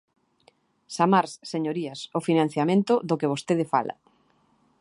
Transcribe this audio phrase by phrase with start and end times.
[0.95, 3.95] Samars, señorías, o financiamento do que vostede fala.